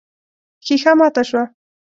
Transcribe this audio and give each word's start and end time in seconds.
ښيښه 0.65 0.93
ماته 0.99 1.23
شوه. 1.29 1.43